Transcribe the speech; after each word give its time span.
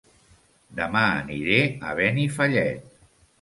Dema 0.79 1.03
aniré 1.17 1.59
a 1.91 1.93
Benifallet 2.01 2.91